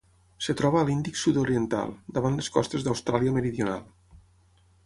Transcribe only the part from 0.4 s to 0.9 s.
Es troba a